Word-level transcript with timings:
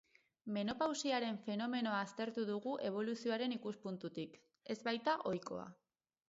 Menopausiaren 0.53 1.35
femomenoa 1.47 1.99
aztertu 2.05 2.45
dugu 2.47 2.73
eboluzioaren 2.89 3.55
ikuspuntutik, 3.59 4.41
ez 4.77 4.79
baita 4.89 5.17
ohikoa. 5.35 5.69